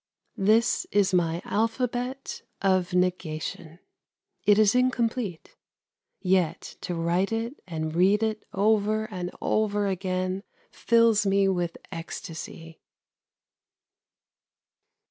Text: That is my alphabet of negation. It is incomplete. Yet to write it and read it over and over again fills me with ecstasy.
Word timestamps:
That 0.37 0.85
is 0.91 1.13
my 1.13 1.43
alphabet 1.45 2.41
of 2.59 2.91
negation. 2.95 3.77
It 4.47 4.57
is 4.57 4.73
incomplete. 4.73 5.55
Yet 6.19 6.75
to 6.81 6.95
write 6.95 7.31
it 7.31 7.61
and 7.67 7.93
read 7.93 8.23
it 8.23 8.43
over 8.51 9.05
and 9.11 9.29
over 9.41 9.85
again 9.85 10.41
fills 10.71 11.27
me 11.27 11.47
with 11.49 11.77
ecstasy. 11.91 12.81